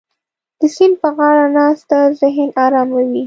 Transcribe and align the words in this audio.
د 0.59 0.61
سیند 0.75 0.95
په 1.01 1.09
غاړه 1.17 1.45
ناسته 1.57 1.97
ذهن 2.19 2.49
اراموي. 2.63 3.19